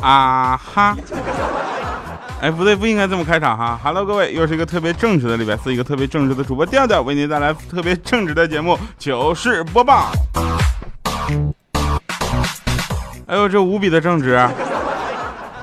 [0.00, 0.96] 啊哈！
[2.40, 3.78] 哎，不对，不应该这么开场哈。
[3.82, 10.10] Hello，各位，又是一个特别正直的礼拜四，一个特别正直的主播调调，为您带来特别正直的节目糗事播报。
[13.26, 14.30] 哎呦，这无比的正直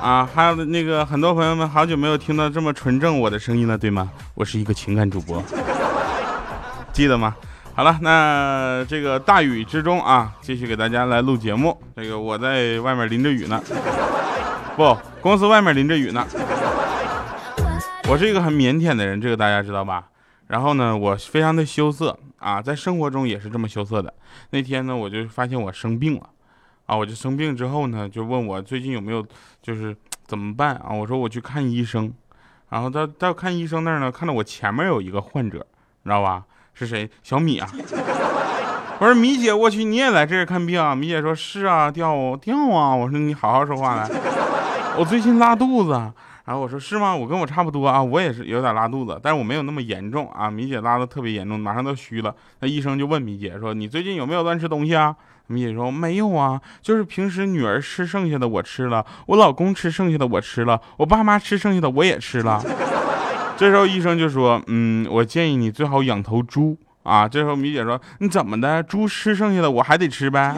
[0.02, 0.30] 啊！
[0.34, 4.10] 还有那个很多朋友们好久没有听到这么纯正我的声音了，对吗？
[4.36, 5.44] 我是一个情感主播，
[6.94, 7.36] 记得吗？
[7.78, 11.80] 好了，那这个大雨之中啊，继续给大家来录节目。
[11.96, 13.62] 这个我在外面淋着雨呢。
[14.76, 16.26] 不，公司外面淋着雨呢。
[18.10, 20.08] 我是一个很腼腆的人，这个大家知道吧？
[20.48, 24.12] 然后呢，我非常的羞涩啊，在生活中也是这么羞涩的。
[24.50, 26.28] 那天呢，我就发现我生病了，
[26.88, 29.24] 啊，我就生病之后呢，就问我最近有没有
[29.62, 30.90] 就是怎么办啊？
[30.90, 32.12] 我说我去看医生，
[32.70, 35.60] 然后到到看医生那儿呢，看到我前面有一个患者，
[36.02, 36.44] 你知道吧？
[36.78, 37.10] 是谁？
[37.24, 37.70] 小米啊。
[39.00, 40.96] 我说米姐，我去，你也来这儿看病啊？
[40.96, 42.96] 米姐说是啊，掉掉啊。
[42.96, 44.10] 我说你好好说话来。
[44.98, 45.92] 我最近拉肚子，
[46.46, 47.16] 然后我说是吗？
[47.16, 50.50] 我跟我差不多啊，我也是有点拉肚子，但是我没有那么严重啊。
[50.50, 52.34] 米姐拉的特别严重，马上都虚了。
[52.62, 62.60] 那医生就问米姐说：“你最近有没有乱吃东西啊？”米姐说：“没有啊，就是平时女儿吃剩下的我吃了，我老公吃剩下的我吃了，我爸妈吃剩下的我也吃了。”
[63.58, 68.84] 这时候医生就说：“嗯，我建议你最好养头猪啊。”这时候米姐说：“你怎么的？
[68.84, 70.56] 猪吃剩下的我还得吃呗？”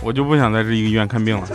[0.00, 1.46] 我就不想在这一个医院看病了。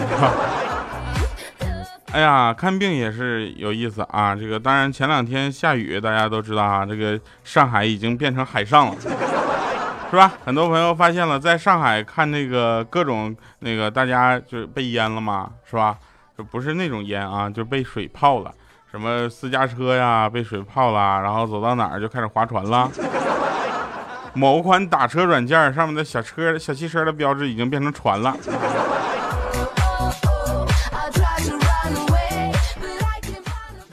[2.11, 4.35] 哎呀，看病也是有意思啊！
[4.35, 8.95] 这个当然前两天下雨，大家都知道啊，这个上海已经变成海上了，
[10.13, 10.31] 是吧？
[10.45, 15.97] 很多朋友发现了，在上海看那个各种那个大家就是被淹了嘛，是吧？
[16.37, 18.53] 就不是那种淹啊，就被水泡了，
[18.91, 22.87] 什么私家车呀被水泡了，然后走到哪儿就开始划船了。
[24.35, 28.37] 某款打车软件上面的小车、小汽车的标志已经变成船了。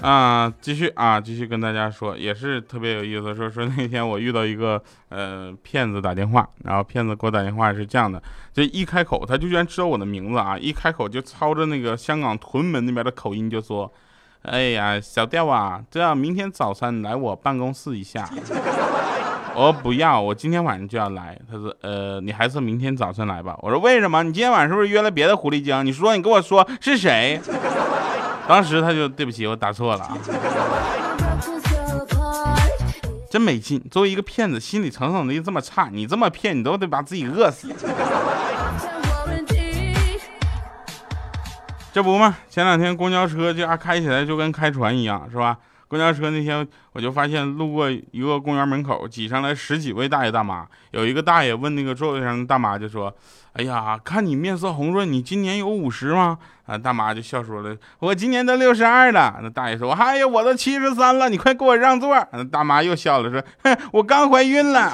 [0.00, 3.34] 啊，继续啊，继续跟大家说，也是特别有意思。
[3.34, 8.22] 说说那天我遇到一个呃骗子打电话，然后骗子给我打电话是这样的，
[8.52, 13.92] 这一开口他就居然知道我的名字啊，一开口就操着那个香港屯门那边的口音就说
[14.42, 18.28] ：“哎呀，小调啊，这样明天早上来我办公室一下。”
[19.52, 21.36] 我不要，我今天晚上就要来。
[21.50, 23.54] 他说，呃，你还是明天早上来吧。
[23.60, 24.22] 我说为什么？
[24.22, 25.84] 你今天晚上是不是约了别的狐狸精？
[25.84, 27.38] 你说，你跟我说是谁？
[28.50, 30.18] 当时他就对不起，我打错了啊。
[33.30, 37.72] 真没劲，作为一个骗子，心理承受能力这么差，你这么骗，你都得把自己饿死。
[41.92, 45.56] 这不嘛，前两天公交车这开起来就跟开船一样，是吧？
[45.86, 50.66] 公交车那天，我就发现路过一个公园门口，挤上来十几位大爷大妈。
[50.90, 53.14] 有一个大爷问那个座位上的大妈，就说
[53.54, 64.92] ：“哎呀，看你面色红润，你今年有五十吗？”啊，大妈就笑说了：“我今年都六十二了。”那大爷说：“哎呀，我都七十三了，你快给我让座。”那大妈又笑了，说：“哼，我刚怀孕了。”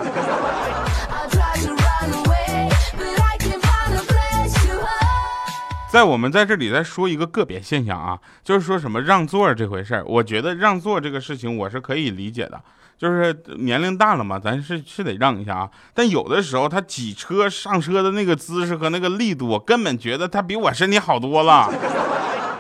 [5.89, 12.61] 在我们在这里再说一个个别现象啊，就是说什么让座这回事儿，我觉得让座这个事情我是可以理解的，
[12.99, 15.71] 就是年龄大了嘛，咱是是得让一下啊。
[15.93, 21.71] 但有的时候他挤车上车的那个姿势和那个力度，我根本觉得他比我身体好多了。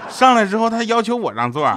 [0.08, 1.68] 上来之后他要求我让座，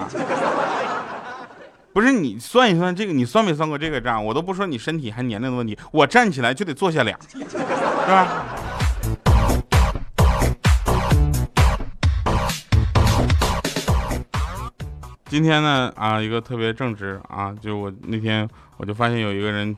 [1.94, 4.24] 不是你算一算这个，你算没算过这个账？
[4.24, 7.56] 我都不说你身体还年龄的问题，我站起来就得坐下俩，是
[8.08, 8.46] 吧？
[15.30, 19.78] 今天呢啊，一个特别正直啊，就我那天我就发现有一个人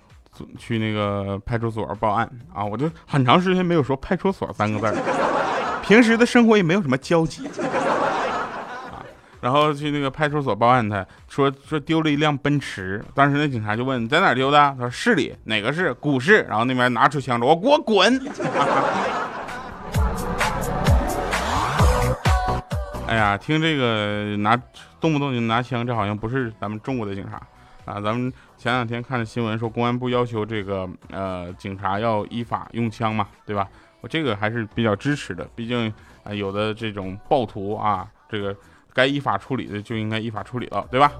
[0.57, 4.95] 去那个派出所报案啊，我就很长时间没有说派出所三个字儿，
[5.83, 9.03] 平时的生活也没有什么交集啊，
[9.41, 15.93] 然后去那个派出所报案，他说说丢了一辆奔驰，当时那警察就问你在哪丢的，他说市里哪个市？
[15.95, 18.17] 股市，然后那边拿出枪说，我给我滚！
[23.11, 24.55] 哎呀，听这个拿
[25.01, 27.35] 动不动就拿枪，这好像不是咱们中国的警察
[27.83, 27.99] 啊。
[27.99, 33.67] 咱们前两天看了新闻说，公安部要求这个呃警察要依法用枪嘛，对吧？
[33.99, 35.93] 我这个还是比较支持的，毕竟
[36.23, 38.55] 啊有的这种暴徒啊，这个
[38.93, 41.11] 该依法处理的就应该依法处理了，对吧？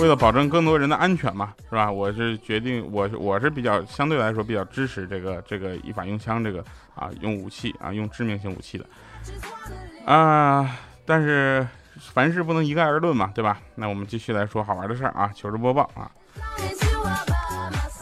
[0.00, 1.90] 为了保证更多人的安全嘛，是吧？
[1.90, 6.64] 我是决定，我我是比较相对来说比较支持这个这个依法用枪这个
[6.94, 8.86] 啊用武器啊用致命性武器的
[10.06, 10.78] 啊，
[11.10, 11.66] 但是
[12.14, 13.58] 凡事不能一概而论嘛，对吧？
[13.74, 16.08] 那我们继续来说好玩的事儿啊，糗事播报啊。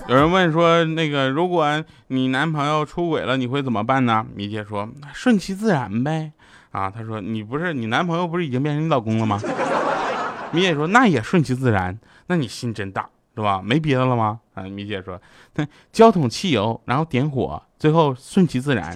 [0.07, 4.27] 有人问说，那个如果你男朋友出轨了，你会怎么办呢？
[4.35, 6.33] 米姐说顺其自然呗。
[6.71, 9.41] 啊，他说你不是你男朋友不是已经变成你老公了吗？
[10.53, 13.63] 米姐说那也顺其自然，那你心真大是吧？
[13.65, 14.39] 没别的了吗？
[14.53, 15.19] 啊，米姐说
[15.55, 18.95] 那浇桶汽油，然后点火，最后顺其自然。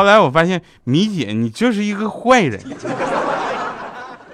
[0.00, 2.58] 后来我发现米姐你就是一个坏人。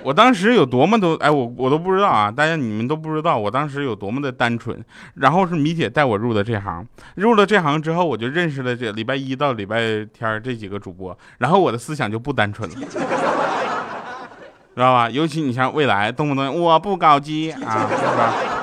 [0.04, 4.80] 我当时有多么的哎，我我都不知道啊，大家你们都不知道，我当时有多么的单纯。
[5.14, 6.86] 然后是米姐带我入的这行，
[7.16, 15.10] 入了这行之后，我就认识了这礼拜一到礼拜天这几个主播，然后我的思想就不单纯了， 知道吧？
[15.10, 18.55] 尤其你像未来，动不动我不搞基啊，是吧？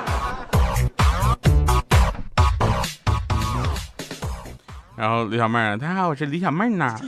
[4.96, 6.96] 然后李小妹儿，大家好，我是李小妹儿呢。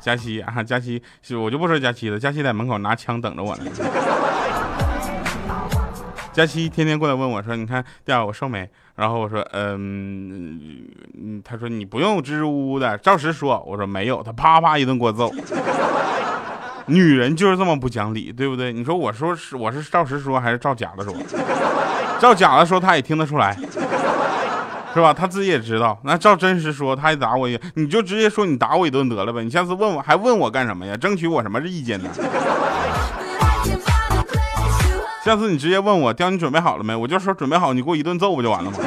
[0.00, 1.02] 佳期啊，佳期，
[1.38, 2.18] 我就不说佳期了。
[2.18, 3.64] 佳期在门口拿枪等着我呢。
[6.32, 8.66] 佳期天天过来问我说：“你看，第二我瘦没？”
[8.96, 10.88] 然后我说：“嗯，
[11.44, 15.30] 他说你不用支支吾吾的，照实说。”我说：“没有。”他啪啪一顿给我揍。
[16.86, 18.72] 女人就是这么不讲理，对不对？
[18.72, 21.14] 你说我说是我是照实说还是照假的说？
[22.18, 23.54] 照假的说他也听得出来。
[24.96, 25.12] 是吧？
[25.12, 26.00] 他自己也知道。
[26.04, 29.44] 那照真实说，他还打我一，你就直接说你打我一顿得了呗。
[29.44, 30.96] 你下次问我还问我干什么呀？
[30.96, 32.08] 争取我什么意见呢？
[35.22, 36.96] 下次你直接问我，雕你准备好了没？
[36.96, 38.78] 我就说准备好，你给我一顿揍不就完了吗？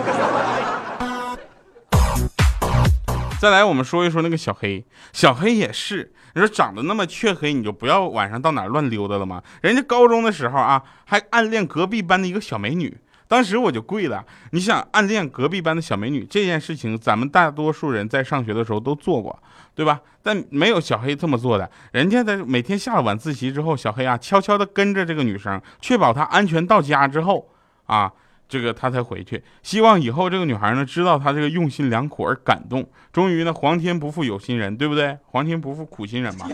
[3.40, 4.84] 再来，我们说一说那个小黑，
[5.14, 6.12] 小黑也是。
[6.34, 9.44] 你说长得那么黢黑，你就不要晚上到哪乱溜达了吗？
[9.62, 12.98] 人家高中的时候啊，还暗恋隔壁班的一个小美女。
[13.30, 14.26] 当时我就跪了。
[14.52, 19.38] 你想暗恋隔壁班的小美女这件事情，咱们大多数人在上学的时候都做过，
[19.76, 20.02] 对吧？
[20.24, 21.70] 但没有小黑这么做的。
[21.92, 27.48] 人家在每天下了晚自习之后，小黑啊悄悄地跟着这个女生，确保她安全到家之后，
[27.86, 28.12] 啊，
[28.50, 29.44] 这个他才回去。
[29.62, 32.84] 希望以后这个女孩呢知道他这个用心良苦而感动。
[33.14, 35.16] 终于呢，皇天不负有心人，对不对？
[35.28, 36.48] 皇天不负苦心人嘛。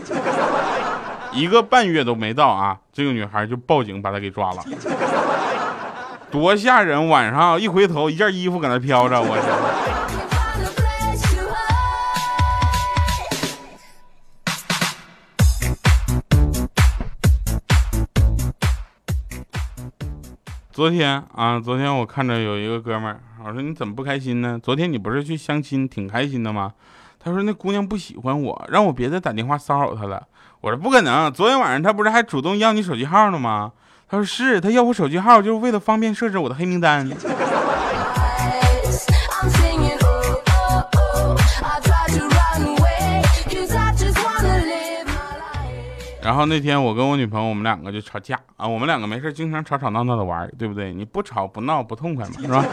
[1.32, 4.62] 一个半月都没到啊，这个女孩就报警把他给抓了。
[6.36, 7.08] 多吓人！
[7.08, 9.38] 晚上一回头，一件衣服搁那飘着，我
[20.70, 24.60] 昨天啊，昨天我看着有一个哥们儿，我说你怎么不开心呢？
[24.62, 26.74] 昨天你不是去相亲挺开心的吗？
[27.18, 30.26] 他说那姑娘不喜欢我，让我别再打电话骚扰她了。
[30.60, 33.72] 我说不可能，昨天晚上她不是还主动要你手机号了吗？
[34.08, 37.08] 他说是他要我手机号，就是为了方便设置我的黑名单。
[46.22, 50.92] 然后那天我跟我女朋友，我们两个就吵架啊，我们两个没事经常吵吵闹闹的玩，对不对？
[50.92, 52.64] 你不吵不闹不痛快嘛，是吧？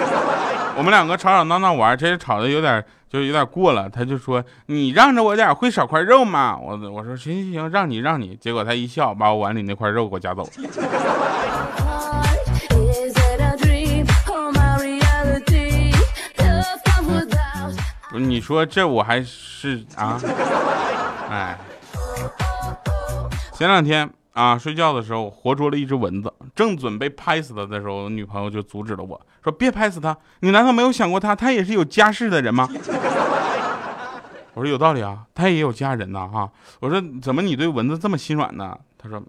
[0.76, 3.88] 我们两个吵吵闹闹玩，这吵的有点就有点过了。
[3.90, 10.50] 他就说：“你让着我点，会少块肉吗？”我我说：“行行行，让你让你。”结果他一笑，把我碗里那块肉给我夹走了。
[18.10, 20.20] 不是你说这我还是啊？
[21.30, 21.58] 哎，
[23.54, 24.10] 前两天。
[24.34, 32.68] 啊，睡觉的时候活捉了一只蚊子，正准备拍死它的时候，女朋友就阻止了我说：“别拍死它，你难道没有想过他，他也是有家室的人吗？”
[34.56, 36.50] 我说：“有道理啊，他也有家人呐。”哈，
[36.80, 39.22] 我说：“怎么你对蚊子这么心软呢？”他说：“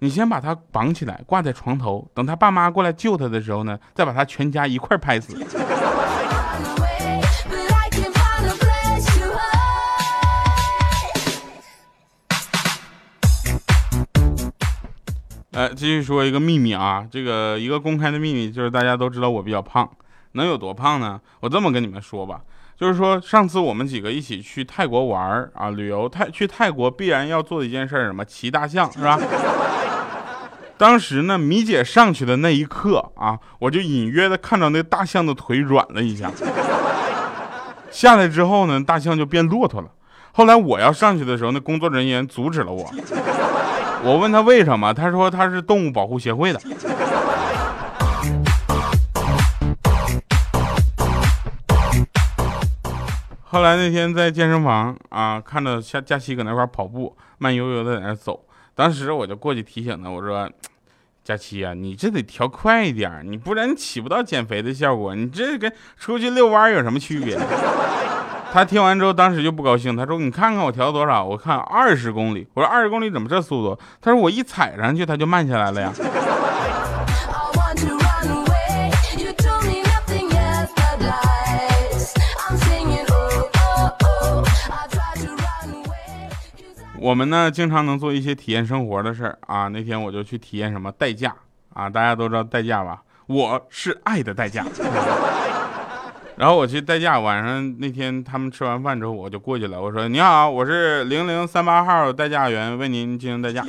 [0.00, 5.36] 你先把它绑起来，挂在床头，等他爸妈过来救他的时候呢，再把他全家一块拍死。”
[15.54, 19.88] 呃，继续说一个秘密啊，这个一个公开的秘密就是大家都知道我比较胖，
[20.32, 21.20] 能有多胖呢？
[21.38, 22.40] 我这么跟你们说吧，
[22.76, 29.16] 就是说上次我们几个一起去泰国玩啊，旅游泰去泰国必然要做的一件事，什么骑大象是吧？
[30.76, 36.28] 当时呢，米姐上去的那一刻啊，我就隐约的看到那大象的腿软了一下。
[37.92, 39.88] 下来之后呢，大象就变骆驼了。
[40.32, 42.90] 后来我要上去的时候，那工作人员阻止了我。
[44.06, 46.60] 我问他为什么，他说他是动物保护协会的。
[53.42, 58.44] 后来那天在健身房啊，看到夏佳琪搁那块跑步，慢悠悠的在那走。
[58.74, 60.50] 当时我就过去提醒他，我说
[61.24, 65.14] ：“佳琪呀，你这得调快一点，你不然起不到减肥的效果。
[65.14, 67.38] 你这跟出去遛弯有什么区别？”
[68.54, 71.24] 他听完之后，当时就不高兴，他说：“你看看我调多少？
[71.24, 75.92] 我看二十公里。”我说：“二十公里怎么这速度？”他说：“我一踩上去，它就慢下来了呀。
[87.00, 89.66] ”我们呢，经常能做一些体验生活的事儿啊。
[89.66, 91.34] 那天我就去体验什么代驾
[91.72, 93.02] 啊，大家都知道代驾吧？
[93.26, 94.64] 我是爱的代驾。
[96.36, 99.80] 然后我去代驾，晚上那天他们吃完饭之后，我就过去了。
[99.80, 103.64] 我说：“你好，我是零零三八号代驾员，为您进行代驾。”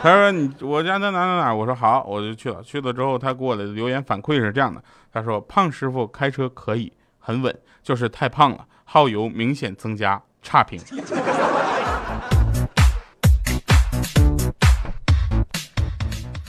[0.00, 4.80] 他说：“你我家在哪哪哪？”我说：“好，我就去了。”去了之后，他给我的留言反馈是这样的
[5.12, 10.80] ：“他说胖师傅开车可以很稳，就是太胖了，耗油明显增加，差评。”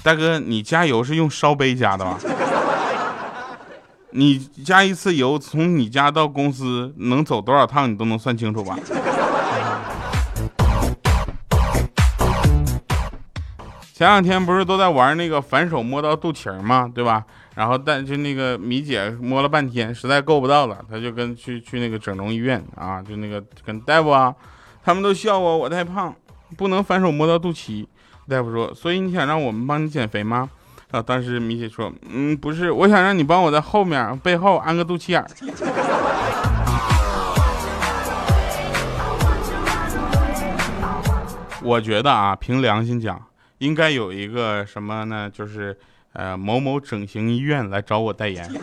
[0.04, 2.20] 大哥，你加油是用烧杯加的吗？
[4.16, 8.78] 你加一次油，从你家到公司能走多少趟，你都能算清楚吧？
[13.92, 16.92] 前两天不是都在玩那个反手摸到肚脐儿吗？
[16.94, 17.26] 对吧？
[17.56, 24.36] 然后但就那个米姐摸了半天，实在够不到了，她就跟去去那个整容医院啊，就那个跟大夫啊，
[24.84, 26.14] 他们都笑我，我太胖，
[26.56, 27.88] 不能反手摸到肚脐。
[28.30, 30.50] 大夫说：“所以你想让我们帮你减肥吗？”
[30.94, 35.26] 啊，当时米姐说：“嗯，不是，我想让你帮我在后面背后安个肚脐眼。
[41.64, 43.20] ”我觉得啊，凭良心讲，
[43.58, 45.28] 应该有一个什么呢？
[45.34, 45.76] 就是
[46.12, 48.60] 呃，某某整形医院来找我代言，是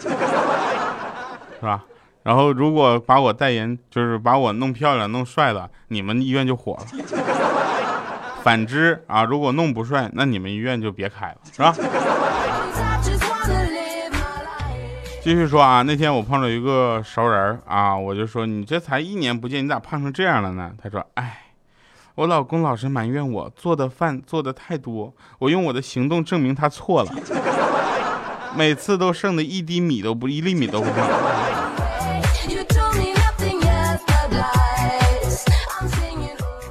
[1.63, 1.83] 吧？
[2.23, 6.87] 然后如果把我代言，就是把我弄漂亮、弄帅了，你们医院就火了。
[8.43, 11.75] 反之啊，如果弄不帅，那你们医院就别开了，是吧？
[15.23, 20.73] 继续说啊，那天我碰到一个熟人啊，我就说你这才一年不见，你咋胖成这样了呢？
[20.83, 21.43] 他说，哎，
[22.15, 27.13] 我老公老是埋怨我做的饭做的太多，我用我的行动证明他错了，
[28.57, 30.97] 每次都剩的一滴米都不一粒米都不剩。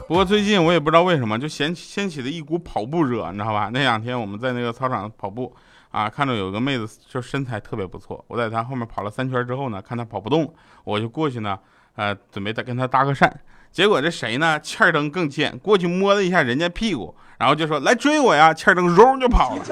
[0.09, 3.69] 不过最近我也不知道为什么，就掀掀起了一股跑步热，你知道吧？
[3.71, 5.55] 那两天我们在那个操场跑步
[5.91, 10.51] 啊，看到有个妹子就身材特别不错，我在她后面跑了三圈之后呢，看她跑不动，
[10.83, 11.59] 我就过去呢，
[11.95, 13.31] 呃，准备再跟她搭个讪。
[13.71, 14.59] 结果这谁呢？
[14.61, 18.51] 欠儿灯更贱，过去摸了一下人家屁股，然后就说来追我呀！
[18.51, 19.63] 欠儿登揉就跑了。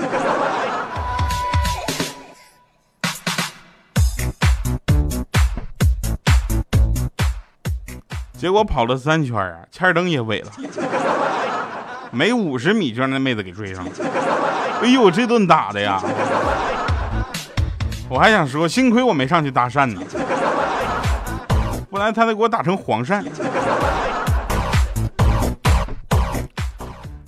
[8.38, 10.52] 结果跑了三圈啊，欠灯也萎了，
[12.12, 13.92] 没五十米就让那妹子给追上了。
[14.84, 16.00] 哎呦，这顿打的呀！
[18.08, 20.00] 我还想说，幸亏我没上去搭讪呢，
[21.90, 23.26] 不然他得给我打成黄鳝。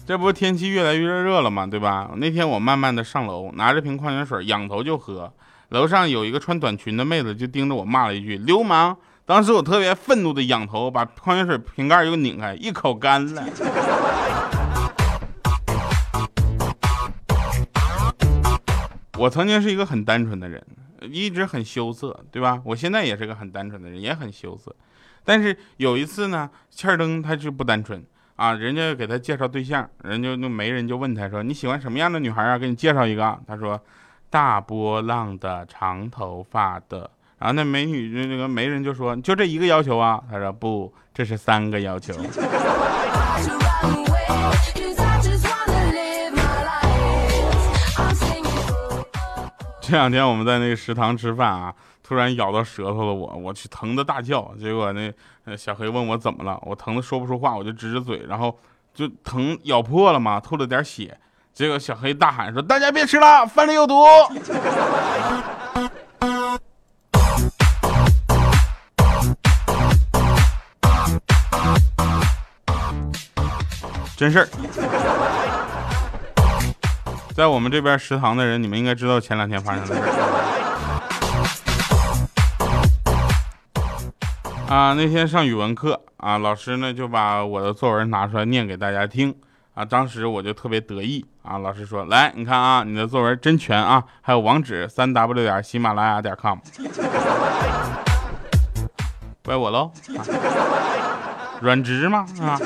[0.05, 1.65] 这不天气越来越热了吗？
[1.65, 2.11] 对吧？
[2.17, 5.33] 那天我慢慢的上楼，拿着瓶矿泉水，仰头就喝。
[5.69, 8.95] 楼上有一个穿短裙的妹子，就盯着我骂了一句：“流氓！”
[9.29, 13.45] 当时我特别愤怒的仰头，把矿泉水瓶盖又拧开，一口干了。
[19.19, 20.65] 我曾经是一个很单纯的人，
[21.01, 22.59] 一直很羞涩，对吧？
[22.65, 24.75] 我现在也是个很单纯的人，也很羞涩。
[25.23, 28.03] 但是有一次呢，欠儿登他就不单纯
[28.35, 32.57] 啊，人家给他介绍对象，人家那媒人就问他说：“你喜欢什么样的女孩啊？
[32.57, 33.79] 给你介绍一个。”他说
[34.31, 42.13] ：“大波浪的，长头发的。”然后那美女那个媒人就说：“就这一个要求啊？”他说：“不，这是三个要求。
[49.79, 54.53] ”这两天我们在那个食堂吃饭啊，突然咬到舌头了，我我去疼的大叫。
[54.59, 55.11] 结果那
[55.55, 58.59] 小黑问我怎么了，我疼的说不出话，我就指着嘴，然后
[58.93, 61.17] 就疼咬破了嘛，吐了点血。
[61.53, 63.95] 结果小黑大喊说：“大家别吃了，饭里有毒。”
[74.19, 74.47] 真事儿，
[77.33, 80.05] 在我们这边食堂的人，你们应该知道前两天发生的事儿。
[84.67, 89.33] 啊，那天上语文课啊，老师呢就把我的作文拿出来念给大家听。
[89.73, 96.59] 啊，当时我就特别得意啊，老师说来，你看啊，你的作文真全啊，还有网址三 w 点喜马拉雅点 com，
[99.45, 99.89] 怪我喽，
[101.61, 102.25] 软直吗？
[102.41, 102.59] 啊？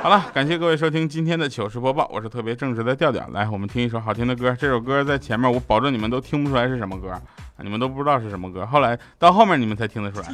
[0.00, 3.26] 好了，感谢各位收听今天的糗事播报，我是特别正直的调调。
[3.32, 4.56] 来，我们听一首好听的歌。
[4.58, 7.20] 这首歌在前面，我保证你们都听不出来是什么歌，
[7.58, 8.64] 你们都不知道是什么歌。
[8.64, 10.28] 后来到后面你们才听得出来，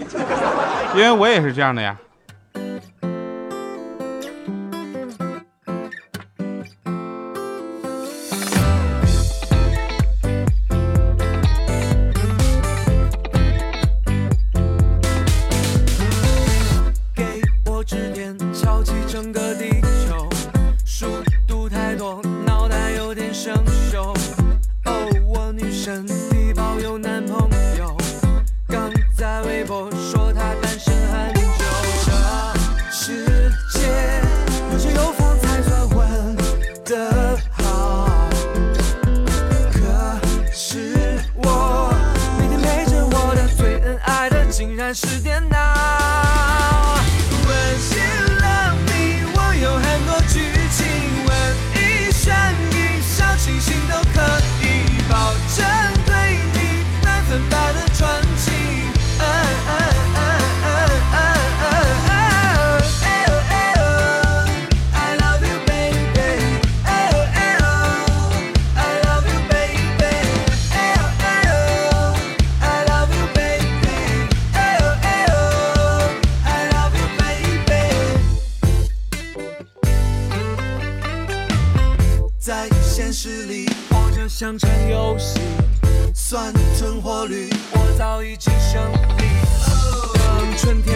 [0.94, 1.99] 因为我也是这样的呀。
[84.37, 85.38] 像场游戏，
[86.12, 88.83] 算存活率，我早已经胜
[89.17, 89.23] 利。
[90.12, 90.93] 等春天